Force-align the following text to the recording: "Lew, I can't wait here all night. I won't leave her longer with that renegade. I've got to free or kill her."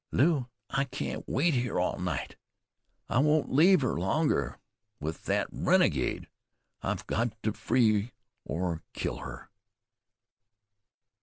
"Lew, 0.11 0.47
I 0.71 0.85
can't 0.85 1.23
wait 1.29 1.53
here 1.53 1.79
all 1.79 1.99
night. 1.99 2.35
I 3.07 3.19
won't 3.19 3.53
leave 3.53 3.81
her 3.81 3.93
longer 3.99 4.57
with 4.99 5.25
that 5.25 5.45
renegade. 5.51 6.27
I've 6.81 7.05
got 7.05 7.33
to 7.43 7.53
free 7.53 8.11
or 8.43 8.81
kill 8.93 9.17
her." 9.17 9.51